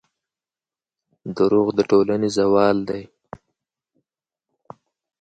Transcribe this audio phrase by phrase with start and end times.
[1.35, 3.03] دروغ د ټولنې زوال دی.